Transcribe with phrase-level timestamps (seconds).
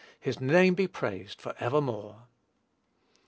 [0.19, 2.23] His name be praised for evermore!